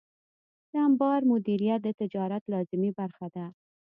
د 0.71 0.73
انبار 0.87 1.21
مدیریت 1.31 1.79
د 1.83 1.89
تجارت 2.01 2.43
لازمي 2.53 2.91
برخه 2.99 3.27
ده. 3.35 3.45